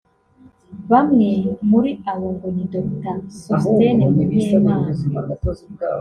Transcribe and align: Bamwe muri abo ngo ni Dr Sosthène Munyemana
Bamwe 0.91 1.29
muri 1.69 1.91
abo 2.11 2.27
ngo 2.33 2.47
ni 2.55 2.65
Dr 2.73 3.17
Sosthène 3.43 4.03
Munyemana 4.13 4.91